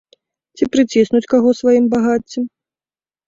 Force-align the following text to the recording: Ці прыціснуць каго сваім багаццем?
Ці 0.59 0.63
прыціснуць 0.75 1.29
каго 1.35 1.49
сваім 1.59 1.85
багаццем? 1.93 2.43